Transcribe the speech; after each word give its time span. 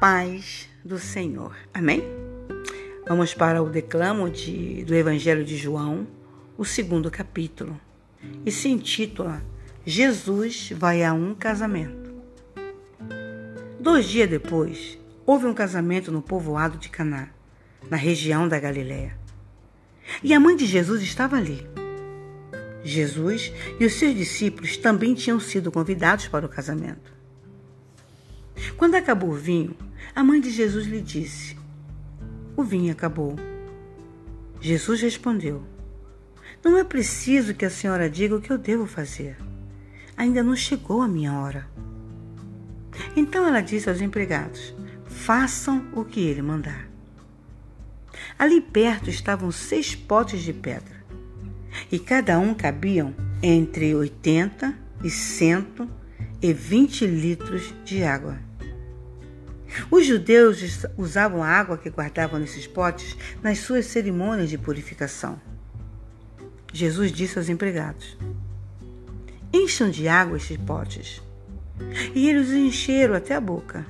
paz 0.00 0.68
do 0.84 0.96
Senhor. 0.96 1.56
Amém? 1.74 2.04
Vamos 3.08 3.34
para 3.34 3.62
o 3.62 3.68
declamo 3.68 4.30
de, 4.30 4.84
do 4.84 4.94
Evangelho 4.94 5.44
de 5.44 5.56
João, 5.56 6.06
o 6.56 6.64
segundo 6.64 7.10
capítulo, 7.10 7.78
e 8.46 8.52
se 8.52 8.68
intitula 8.68 9.42
Jesus 9.84 10.70
vai 10.76 11.02
a 11.02 11.12
um 11.12 11.34
casamento. 11.34 12.14
Dois 13.80 14.06
dias 14.06 14.28
depois, 14.28 14.98
houve 15.26 15.46
um 15.46 15.54
casamento 15.54 16.12
no 16.12 16.22
povoado 16.22 16.78
de 16.78 16.90
Caná, 16.90 17.30
na 17.90 17.96
região 17.96 18.46
da 18.46 18.60
Galiléia. 18.60 19.18
E 20.22 20.32
a 20.32 20.38
mãe 20.38 20.54
de 20.54 20.66
Jesus 20.66 21.02
estava 21.02 21.36
ali. 21.36 21.66
Jesus 22.84 23.52
e 23.80 23.84
os 23.84 23.94
seus 23.94 24.14
discípulos 24.14 24.76
também 24.76 25.14
tinham 25.14 25.40
sido 25.40 25.72
convidados 25.72 26.28
para 26.28 26.46
o 26.46 26.48
casamento. 26.48 27.17
Quando 28.78 28.94
acabou 28.94 29.30
o 29.30 29.34
vinho, 29.34 29.76
a 30.14 30.22
mãe 30.22 30.40
de 30.40 30.50
Jesus 30.50 30.86
lhe 30.86 31.00
disse: 31.00 31.56
O 32.56 32.62
vinho 32.62 32.92
acabou. 32.92 33.34
Jesus 34.60 35.02
respondeu: 35.02 35.64
Não 36.64 36.78
é 36.78 36.84
preciso 36.84 37.54
que 37.54 37.64
a 37.64 37.70
senhora 37.70 38.08
diga 38.08 38.36
o 38.36 38.40
que 38.40 38.52
eu 38.52 38.56
devo 38.56 38.86
fazer. 38.86 39.36
Ainda 40.16 40.44
não 40.44 40.54
chegou 40.54 41.02
a 41.02 41.08
minha 41.08 41.32
hora. 41.40 41.68
Então 43.16 43.44
ela 43.44 43.60
disse 43.60 43.88
aos 43.90 44.00
empregados: 44.00 44.72
Façam 45.06 45.88
o 45.92 46.04
que 46.04 46.20
ele 46.20 46.40
mandar. 46.40 46.88
Ali 48.38 48.60
perto 48.60 49.10
estavam 49.10 49.50
seis 49.50 49.96
potes 49.96 50.40
de 50.40 50.52
pedra, 50.52 51.04
e 51.90 51.98
cada 51.98 52.38
um 52.38 52.54
cabiam 52.54 53.12
entre 53.42 53.92
80 53.92 54.72
e 55.02 55.10
120 55.10 57.06
litros 57.08 57.74
de 57.84 58.04
água. 58.04 58.47
Os 59.90 60.06
judeus 60.06 60.86
usavam 60.96 61.42
a 61.42 61.48
água 61.48 61.78
que 61.78 61.90
guardavam 61.90 62.40
nesses 62.40 62.66
potes 62.66 63.16
nas 63.42 63.58
suas 63.58 63.86
cerimônias 63.86 64.50
de 64.50 64.58
purificação. 64.58 65.40
Jesus 66.72 67.12
disse 67.12 67.38
aos 67.38 67.48
empregados: 67.48 68.16
Encham 69.52 69.90
de 69.90 70.08
água 70.08 70.36
estes 70.36 70.56
potes. 70.56 71.22
E 72.14 72.28
eles 72.28 72.48
os 72.48 72.54
encheram 72.54 73.14
até 73.14 73.34
a 73.34 73.40
boca. 73.40 73.86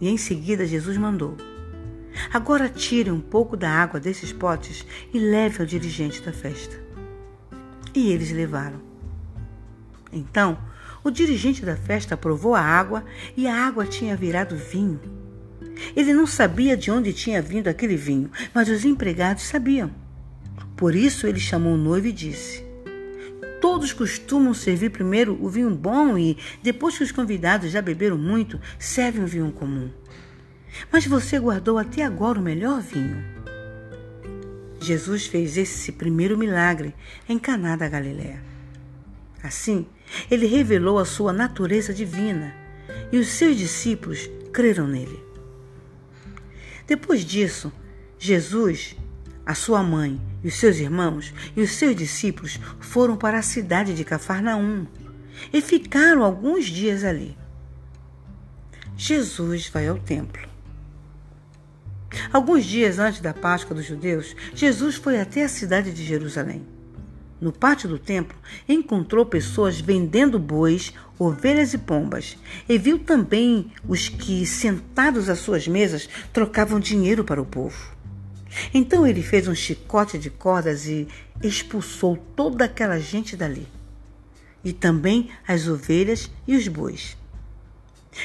E 0.00 0.08
em 0.08 0.16
seguida 0.16 0.66
Jesus 0.66 0.96
mandou: 0.96 1.36
Agora 2.32 2.68
tire 2.68 3.10
um 3.10 3.20
pouco 3.20 3.56
da 3.56 3.68
água 3.70 4.00
desses 4.00 4.32
potes 4.32 4.86
e 5.12 5.18
leve 5.18 5.60
ao 5.60 5.66
dirigente 5.66 6.22
da 6.22 6.32
festa. 6.32 6.78
E 7.94 8.10
eles 8.10 8.30
levaram. 8.32 8.80
Então, 10.12 10.58
o 11.04 11.10
dirigente 11.10 11.64
da 11.64 11.76
festa 11.76 12.16
provou 12.16 12.54
a 12.54 12.62
água 12.62 13.04
e 13.36 13.46
a 13.46 13.54
água 13.54 13.84
tinha 13.84 14.16
virado 14.16 14.56
vinho. 14.56 14.98
Ele 15.94 16.14
não 16.14 16.26
sabia 16.26 16.76
de 16.76 16.90
onde 16.90 17.12
tinha 17.12 17.42
vindo 17.42 17.68
aquele 17.68 17.94
vinho, 17.94 18.30
mas 18.54 18.70
os 18.70 18.84
empregados 18.84 19.44
sabiam. 19.44 19.90
Por 20.74 20.94
isso 20.94 21.26
ele 21.26 21.38
chamou 21.38 21.74
o 21.74 21.78
noivo 21.78 22.06
e 22.06 22.12
disse: 22.12 22.64
Todos 23.60 23.92
costumam 23.92 24.54
servir 24.54 24.90
primeiro 24.90 25.38
o 25.40 25.48
vinho 25.48 25.70
bom 25.70 26.16
e, 26.16 26.38
depois 26.62 26.96
que 26.96 27.04
os 27.04 27.12
convidados 27.12 27.70
já 27.70 27.82
beberam 27.82 28.16
muito, 28.16 28.58
servem 28.78 29.22
o 29.22 29.26
vinho 29.26 29.52
comum. 29.52 29.90
Mas 30.90 31.06
você 31.06 31.38
guardou 31.38 31.78
até 31.78 32.02
agora 32.02 32.40
o 32.40 32.42
melhor 32.42 32.80
vinho. 32.80 33.22
Jesus 34.80 35.26
fez 35.26 35.56
esse 35.56 35.92
primeiro 35.92 36.36
milagre 36.36 36.94
em 37.28 37.38
Caná 37.38 37.76
da 37.76 37.88
Galiléia. 37.88 38.53
Assim, 39.44 39.86
ele 40.30 40.46
revelou 40.46 40.98
a 40.98 41.04
sua 41.04 41.30
natureza 41.30 41.92
divina 41.92 42.56
e 43.12 43.18
os 43.18 43.28
seus 43.28 43.58
discípulos 43.58 44.30
creram 44.50 44.86
nele. 44.88 45.22
Depois 46.86 47.22
disso, 47.22 47.70
Jesus, 48.18 48.96
a 49.44 49.54
sua 49.54 49.82
mãe 49.82 50.18
e 50.42 50.48
os 50.48 50.54
seus 50.54 50.78
irmãos 50.78 51.34
e 51.54 51.60
os 51.60 51.72
seus 51.72 51.94
discípulos 51.94 52.58
foram 52.80 53.18
para 53.18 53.38
a 53.38 53.42
cidade 53.42 53.94
de 53.94 54.02
Cafarnaum 54.02 54.86
e 55.52 55.60
ficaram 55.60 56.24
alguns 56.24 56.64
dias 56.64 57.04
ali. 57.04 57.36
Jesus 58.96 59.68
vai 59.68 59.88
ao 59.88 59.98
templo. 59.98 60.48
Alguns 62.32 62.64
dias 62.64 62.98
antes 62.98 63.20
da 63.20 63.34
Páscoa 63.34 63.76
dos 63.76 63.84
judeus, 63.84 64.34
Jesus 64.54 64.94
foi 64.94 65.20
até 65.20 65.44
a 65.44 65.48
cidade 65.48 65.92
de 65.92 66.02
Jerusalém 66.02 66.64
no 67.44 67.52
pátio 67.52 67.90
do 67.90 67.98
templo, 67.98 68.38
encontrou 68.66 69.26
pessoas 69.26 69.78
vendendo 69.78 70.38
bois, 70.38 70.94
ovelhas 71.18 71.74
e 71.74 71.78
pombas, 71.78 72.38
e 72.66 72.78
viu 72.78 72.98
também 72.98 73.70
os 73.86 74.08
que, 74.08 74.46
sentados 74.46 75.28
às 75.28 75.40
suas 75.40 75.68
mesas, 75.68 76.08
trocavam 76.32 76.80
dinheiro 76.80 77.22
para 77.22 77.42
o 77.42 77.44
povo. 77.44 77.92
Então 78.72 79.06
ele 79.06 79.22
fez 79.22 79.46
um 79.46 79.54
chicote 79.54 80.18
de 80.18 80.30
cordas 80.30 80.86
e 80.86 81.06
expulsou 81.42 82.16
toda 82.34 82.64
aquela 82.64 82.98
gente 82.98 83.36
dali, 83.36 83.68
e 84.64 84.72
também 84.72 85.28
as 85.46 85.68
ovelhas 85.68 86.30
e 86.48 86.56
os 86.56 86.66
bois. 86.66 87.14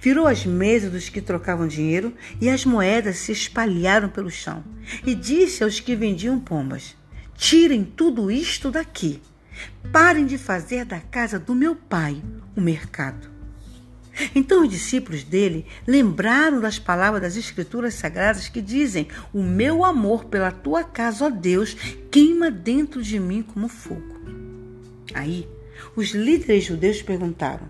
Virou 0.00 0.26
as 0.26 0.46
mesas 0.46 0.90
dos 0.90 1.08
que 1.10 1.20
trocavam 1.20 1.68
dinheiro 1.68 2.14
e 2.40 2.48
as 2.48 2.64
moedas 2.64 3.18
se 3.18 3.32
espalharam 3.32 4.08
pelo 4.08 4.30
chão, 4.30 4.64
e 5.04 5.14
disse 5.14 5.62
aos 5.62 5.80
que 5.80 5.94
vendiam 5.94 6.40
pombas: 6.40 6.96
Tirem 7.34 7.84
tudo 7.84 8.30
isto 8.30 8.70
daqui. 8.70 9.20
Parem 9.90 10.26
de 10.26 10.38
fazer 10.38 10.84
da 10.84 11.00
casa 11.00 11.38
do 11.38 11.54
meu 11.54 11.74
pai 11.74 12.22
o 12.56 12.60
mercado. 12.60 13.30
Então 14.34 14.62
os 14.62 14.68
discípulos 14.68 15.24
dele 15.24 15.66
lembraram 15.86 16.60
das 16.60 16.78
palavras 16.78 17.22
das 17.22 17.36
Escrituras 17.36 17.94
Sagradas 17.94 18.48
que 18.48 18.60
dizem: 18.60 19.08
O 19.32 19.42
meu 19.42 19.84
amor 19.84 20.26
pela 20.26 20.50
tua 20.50 20.84
casa, 20.84 21.26
ó 21.26 21.30
Deus, 21.30 21.74
queima 22.10 22.50
dentro 22.50 23.02
de 23.02 23.18
mim 23.18 23.42
como 23.42 23.68
fogo. 23.68 24.20
Aí, 25.14 25.48
os 25.96 26.10
líderes 26.10 26.64
judeus 26.64 27.02
perguntaram: 27.02 27.66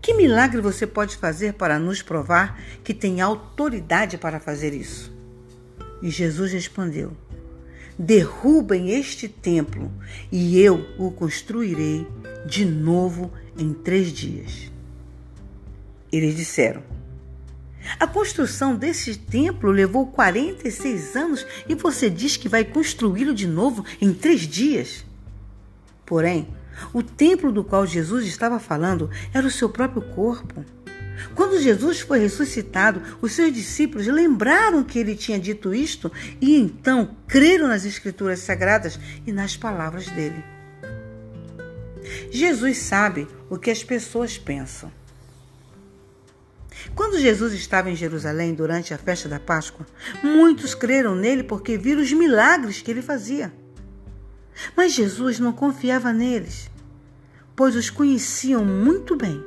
Que 0.00 0.14
milagre 0.14 0.60
você 0.60 0.86
pode 0.86 1.16
fazer 1.16 1.54
para 1.54 1.78
nos 1.78 2.00
provar 2.00 2.60
que 2.84 2.94
tem 2.94 3.20
autoridade 3.20 4.16
para 4.16 4.40
fazer 4.40 4.72
isso? 4.72 5.12
E 6.00 6.10
Jesus 6.10 6.52
respondeu: 6.52 7.16
derrubem 7.98 8.90
este 8.90 9.26
templo 9.28 9.90
e 10.30 10.60
eu 10.60 10.86
o 10.98 11.10
construirei 11.10 12.06
de 12.46 12.64
novo 12.64 13.32
em 13.58 13.72
três 13.72 14.12
dias. 14.12 14.70
Eles 16.12 16.36
disseram: 16.36 16.82
A 17.98 18.06
construção 18.06 18.76
desse 18.76 19.16
templo 19.16 19.70
levou 19.70 20.06
46 20.06 21.16
anos 21.16 21.46
e 21.68 21.74
você 21.74 22.08
diz 22.08 22.36
que 22.36 22.48
vai 22.48 22.64
construí-lo 22.64 23.34
de 23.34 23.46
novo 23.46 23.84
em 24.00 24.14
três 24.14 24.42
dias? 24.42 25.04
Porém, 26.06 26.48
o 26.92 27.02
templo 27.02 27.52
do 27.52 27.64
qual 27.64 27.84
Jesus 27.84 28.26
estava 28.26 28.58
falando 28.58 29.10
era 29.34 29.46
o 29.46 29.50
seu 29.50 29.68
próprio 29.68 30.02
corpo. 30.14 30.64
Quando 31.34 31.60
Jesus 31.60 32.00
foi 32.00 32.18
ressuscitado, 32.20 33.02
os 33.20 33.32
seus 33.32 33.52
discípulos 33.52 34.06
lembraram 34.06 34.84
que 34.84 34.98
ele 34.98 35.16
tinha 35.16 35.38
dito 35.38 35.74
isto 35.74 36.10
e 36.40 36.56
então 36.56 37.16
creram 37.26 37.68
nas 37.68 37.84
Escrituras 37.84 38.40
Sagradas 38.40 38.98
e 39.26 39.32
nas 39.32 39.56
palavras 39.56 40.06
dele. 40.06 40.42
Jesus 42.30 42.78
sabe 42.78 43.26
o 43.50 43.58
que 43.58 43.70
as 43.70 43.82
pessoas 43.82 44.38
pensam. 44.38 44.90
Quando 46.94 47.18
Jesus 47.18 47.52
estava 47.52 47.90
em 47.90 47.96
Jerusalém 47.96 48.54
durante 48.54 48.94
a 48.94 48.98
festa 48.98 49.28
da 49.28 49.40
Páscoa, 49.40 49.86
muitos 50.22 50.74
creram 50.74 51.14
nele 51.14 51.42
porque 51.42 51.76
viram 51.76 52.02
os 52.02 52.12
milagres 52.12 52.80
que 52.80 52.90
ele 52.90 53.02
fazia. 53.02 53.52
Mas 54.76 54.92
Jesus 54.92 55.38
não 55.38 55.52
confiava 55.52 56.12
neles, 56.12 56.70
pois 57.54 57.74
os 57.74 57.90
conheciam 57.90 58.64
muito 58.64 59.16
bem 59.16 59.44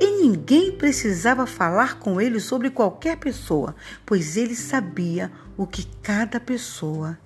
e 0.00 0.22
ninguém 0.22 0.72
precisava 0.72 1.46
falar 1.46 1.98
com 1.98 2.20
ele 2.20 2.40
sobre 2.40 2.70
qualquer 2.70 3.16
pessoa, 3.16 3.74
pois 4.04 4.36
ele 4.36 4.54
sabia 4.54 5.30
o 5.56 5.66
que 5.66 5.84
cada 6.02 6.38
pessoa 6.40 7.18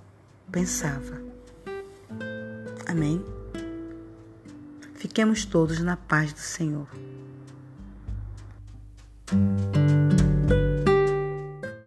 pensava. 0.50 1.20
Amém? 2.86 3.22
Fiquemos 4.94 5.44
todos 5.44 5.78
na 5.80 5.96
paz 5.96 6.32
do 6.32 6.40
Senhor. 6.40 6.88